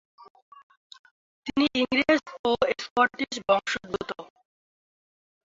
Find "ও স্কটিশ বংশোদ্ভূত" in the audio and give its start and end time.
2.41-4.09